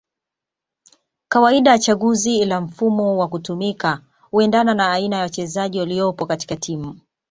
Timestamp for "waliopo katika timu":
5.79-6.99